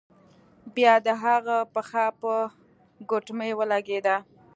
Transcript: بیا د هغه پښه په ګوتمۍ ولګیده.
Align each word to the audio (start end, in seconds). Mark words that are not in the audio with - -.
بیا 0.75 0.93
د 1.05 1.07
هغه 1.23 1.57
پښه 1.73 2.05
په 2.21 2.33
ګوتمۍ 3.09 3.51
ولګیده. 3.55 4.15